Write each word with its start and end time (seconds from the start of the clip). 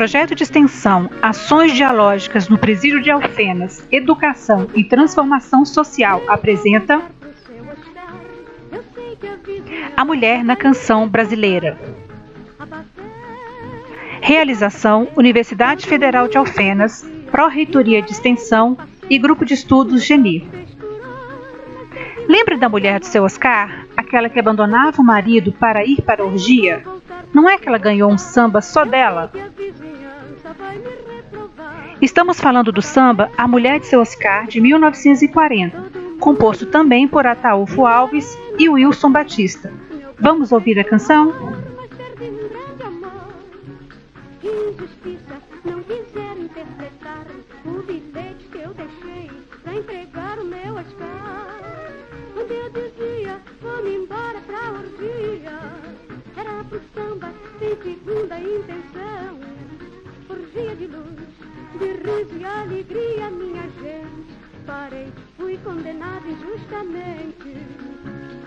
projeto 0.00 0.34
de 0.34 0.42
extensão 0.42 1.10
Ações 1.20 1.74
Dialógicas 1.74 2.48
no 2.48 2.56
Presídio 2.56 3.02
de 3.02 3.10
Alfenas, 3.10 3.86
Educação 3.92 4.66
e 4.74 4.82
Transformação 4.82 5.62
Social 5.66 6.22
apresenta 6.26 7.02
A 9.94 10.02
Mulher 10.02 10.42
na 10.42 10.56
Canção 10.56 11.06
Brasileira. 11.06 11.78
Realização 14.22 15.06
Universidade 15.14 15.84
Federal 15.84 16.28
de 16.28 16.38
Alfenas, 16.38 17.06
Pró-Reitoria 17.30 18.00
de 18.00 18.12
Extensão 18.12 18.78
e 19.10 19.18
Grupo 19.18 19.44
de 19.44 19.52
Estudos 19.52 20.02
Geni. 20.02 20.48
Lembra 22.26 22.56
da 22.56 22.70
mulher 22.70 23.00
do 23.00 23.04
seu 23.04 23.24
Oscar? 23.24 23.84
Aquela 23.94 24.30
que 24.30 24.40
abandonava 24.40 25.02
o 25.02 25.04
marido 25.04 25.52
para 25.52 25.84
ir 25.84 26.00
para 26.00 26.22
a 26.22 26.26
orgia? 26.26 26.82
Não 27.34 27.46
é 27.46 27.58
que 27.58 27.68
ela 27.68 27.76
ganhou 27.76 28.10
um 28.10 28.16
samba 28.16 28.62
só 28.62 28.82
dela? 28.82 29.30
Estamos 32.02 32.40
falando 32.40 32.72
do 32.72 32.80
samba 32.80 33.30
A 33.36 33.46
Mulher 33.46 33.78
de 33.78 33.86
Seu 33.86 34.00
Oscar, 34.00 34.46
de 34.46 34.58
1940, 34.58 36.16
composto 36.18 36.64
também 36.64 37.06
por 37.06 37.26
Ataúfo 37.26 37.84
Alves 37.84 38.38
e 38.58 38.70
Wilson 38.70 39.12
Batista. 39.12 39.70
Vamos 40.18 40.50
ouvir 40.50 40.78
a 40.80 40.84
canção? 40.84 41.30
não 45.62 45.82
quiser 45.82 46.38
interpretar 46.38 47.26
o 61.80 61.86
bilhete 61.86 62.26
que 62.26 62.44
eu 62.44 62.68
deixei 62.68 62.90
pra 62.90 63.00
entregar 63.00 63.32
o 63.32 63.36
meu 63.36 63.56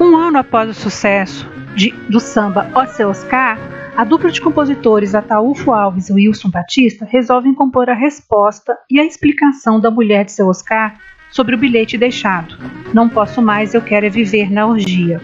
Um 0.00 0.16
ano 0.16 0.38
após 0.38 0.70
o 0.70 0.74
sucesso 0.74 1.46
de, 1.74 1.90
do 2.08 2.20
samba 2.20 2.70
O 2.74 2.86
Seu 2.86 3.10
Oscar, 3.10 3.58
a 3.98 4.04
dupla 4.04 4.30
de 4.30 4.40
compositores 4.40 5.12
Ataúfo 5.12 5.72
Alves 5.72 6.08
e 6.08 6.12
Wilson 6.12 6.50
Batista 6.50 7.04
resolvem 7.04 7.52
compor 7.52 7.90
a 7.90 7.94
resposta 7.94 8.78
e 8.88 9.00
a 9.00 9.04
explicação 9.04 9.80
da 9.80 9.90
mulher 9.90 10.24
de 10.24 10.30
seu 10.30 10.46
Oscar 10.46 10.96
sobre 11.32 11.56
o 11.56 11.58
bilhete 11.58 11.98
deixado. 11.98 12.56
Não 12.94 13.08
posso 13.08 13.42
mais, 13.42 13.74
eu 13.74 13.82
quero 13.82 14.06
é 14.06 14.08
viver 14.08 14.52
na 14.52 14.68
orgia. 14.68 15.20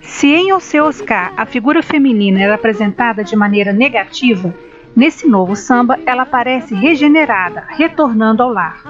Se 0.00 0.26
em 0.28 0.54
O 0.54 0.58
Seu 0.58 0.86
Oscar 0.86 1.34
a 1.36 1.44
figura 1.44 1.82
feminina 1.82 2.40
era 2.40 2.54
apresentada 2.54 3.22
de 3.22 3.36
maneira 3.36 3.74
negativa, 3.74 4.54
nesse 4.96 5.28
novo 5.28 5.54
samba 5.54 6.00
ela 6.06 6.22
aparece 6.22 6.74
regenerada, 6.74 7.66
retornando 7.68 8.42
ao 8.42 8.50
lar. 8.50 8.82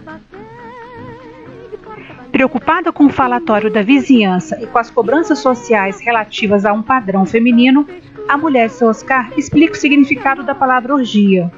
Preocupada 2.33 2.91
com 2.91 3.05
o 3.05 3.11
falatório 3.11 3.71
da 3.71 3.83
vizinhança 3.83 4.59
e 4.59 4.67
com 4.67 4.79
as 4.79 4.91
cobranças 4.91 5.39
sociais 5.39 6.01
relativas 6.01 6.65
a 6.65 6.73
um 6.73 6.83
padrão 6.83 7.27
feminino, 7.27 7.87
a 8.27 8.39
mulher 8.39 8.71
seu 8.71 8.89
Oscar 8.89 9.31
explica 9.37 9.75
o 9.75 9.77
significado 9.77 10.43
da 10.43 10.55
palavra 10.55 10.95
orgia. 10.95 11.53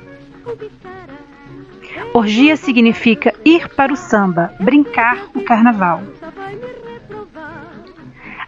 Orgia 2.13 2.57
significa 2.57 3.33
ir 3.45 3.69
para 3.69 3.93
o 3.93 3.97
samba, 3.97 4.53
brincar 4.59 5.29
o 5.33 5.43
carnaval. 5.43 6.03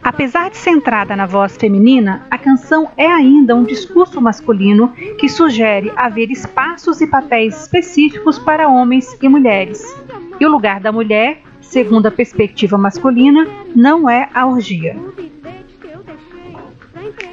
Apesar 0.03 0.51
de 0.51 0.57
centrada 0.57 1.15
na 1.15 1.27
voz 1.27 1.57
feminina, 1.57 2.27
a 2.29 2.39
canção 2.39 2.91
é 2.97 3.07
ainda 3.07 3.55
um 3.55 3.65
discurso 3.65 4.21
masculino 4.21 4.93
que 5.19 5.29
sugere 5.29 5.93
haver 5.97 6.31
espaços 6.31 7.01
e 7.01 7.07
papéis 7.07 7.63
específicos 7.63 8.39
para 8.39 8.69
homens 8.69 9.17
e 9.23 9.29
mulheres. 9.29 9.85
E 10.39 10.47
o 10.47 10.51
lugar 10.51 10.81
da 10.81 10.93
mulher 10.93 11.43
segundo 11.71 12.07
a 12.07 12.11
perspectiva 12.11 12.79
masculina, 12.79 13.47
não 13.75 14.09
é 14.09 14.29
a 14.33 14.47
orgia. 14.47 14.97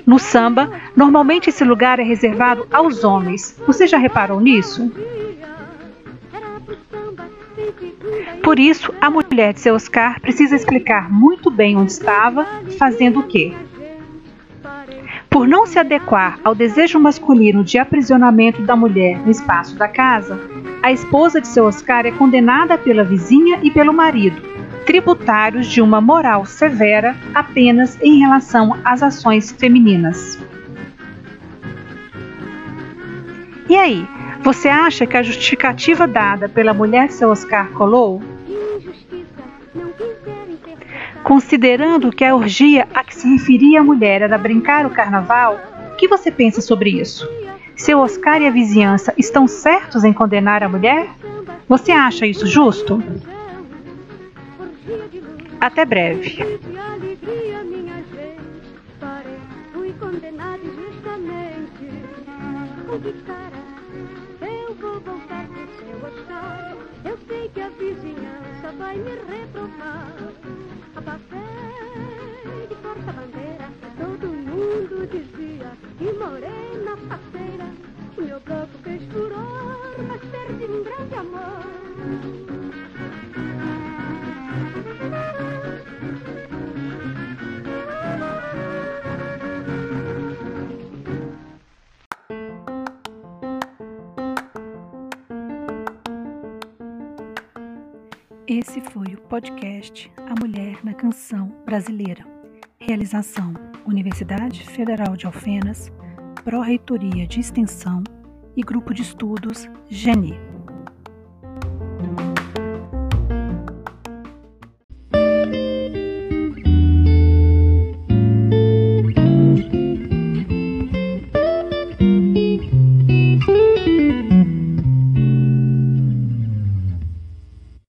No 0.05 0.19
samba, 0.19 0.69
normalmente 0.95 1.49
esse 1.49 1.63
lugar 1.63 1.99
é 1.99 2.03
reservado 2.03 2.67
aos 2.71 3.03
homens. 3.03 3.59
Você 3.65 3.87
já 3.87 3.97
reparou 3.97 4.39
nisso? 4.39 4.91
Por 8.43 8.59
isso, 8.59 8.93
a 8.99 9.09
mulher 9.09 9.53
de 9.53 9.61
seu 9.61 9.75
Oscar 9.75 10.19
precisa 10.19 10.55
explicar 10.55 11.09
muito 11.09 11.49
bem 11.49 11.77
onde 11.77 11.91
estava, 11.91 12.45
fazendo 12.77 13.21
o 13.21 13.23
quê. 13.23 13.53
Por 15.29 15.47
não 15.47 15.65
se 15.65 15.79
adequar 15.79 16.39
ao 16.43 16.53
desejo 16.53 16.99
masculino 16.99 17.63
de 17.63 17.79
aprisionamento 17.79 18.61
da 18.61 18.75
mulher 18.75 19.19
no 19.19 19.31
espaço 19.31 19.75
da 19.75 19.87
casa, 19.87 20.39
a 20.83 20.91
esposa 20.91 21.39
de 21.39 21.47
seu 21.47 21.63
Oscar 21.63 22.05
é 22.05 22.11
condenada 22.11 22.77
pela 22.77 23.05
vizinha 23.05 23.57
e 23.63 23.71
pelo 23.71 23.93
marido, 23.93 24.41
tributários 24.85 25.67
de 25.67 25.81
uma 25.81 26.01
moral 26.01 26.45
severa 26.45 27.15
apenas 27.33 27.97
em 28.01 28.19
relação 28.19 28.77
às 28.83 29.01
ações 29.01 29.49
femininas. 29.53 30.37
E 33.69 33.77
aí, 33.77 34.05
você 34.41 34.67
acha 34.67 35.07
que 35.07 35.15
a 35.15 35.23
justificativa 35.23 36.05
dada 36.05 36.49
pela 36.49 36.73
mulher 36.73 37.07
de 37.07 37.13
seu 37.13 37.29
Oscar 37.29 37.69
colou? 37.69 38.21
Considerando 41.23 42.11
que 42.11 42.25
a 42.25 42.35
orgia 42.35 42.89
a 42.93 43.05
que 43.05 43.15
se 43.15 43.25
referia 43.25 43.79
a 43.79 43.83
mulher 43.85 44.21
era 44.21 44.37
brincar 44.37 44.85
o 44.85 44.89
carnaval, 44.89 45.57
o 45.93 45.95
que 45.95 46.09
você 46.09 46.29
pensa 46.29 46.59
sobre 46.59 46.89
isso? 46.89 47.25
Seu 47.75 47.99
Oscar 47.99 48.41
e 48.41 48.47
a 48.47 48.51
vizinhança 48.51 49.13
estão 49.17 49.47
certos 49.47 50.03
em 50.03 50.13
condenar 50.13 50.63
a 50.63 50.69
mulher? 50.69 51.09
Você 51.67 51.91
acha 51.91 52.25
isso 52.25 52.45
justo? 52.45 53.01
Até 55.59 55.85
breve. 55.85 56.37
Eu 67.05 67.17
sei 67.27 67.49
que 67.49 67.61
a 67.61 67.69
vizinhança 67.69 68.71
vai 68.77 68.97
me 68.97 69.11
reprovar. 69.11 70.13
Abafé 70.95 71.35
de 72.69 72.75
porta-bandeira, 72.75 73.69
todo 73.99 74.27
mundo 74.27 75.07
dizia 75.07 75.42
Esse 98.47 98.81
foi 98.81 99.13
o 99.13 99.21
podcast 99.21 100.11
A 100.17 100.35
Mulher 100.37 100.83
na 100.83 100.93
Canção 100.93 101.47
Brasileira. 101.65 102.27
Realização: 102.77 103.53
Universidade 103.85 104.67
Federal 104.69 105.15
de 105.15 105.25
Alfenas, 105.25 105.89
Pró-Reitoria 106.43 107.25
de 107.25 107.39
Extensão 107.39 108.03
e 108.53 108.61
Grupo 108.61 108.93
de 108.93 109.01
Estudos 109.01 109.69
GENI. 109.89 110.52